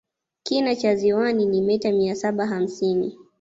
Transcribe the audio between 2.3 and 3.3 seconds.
hamsini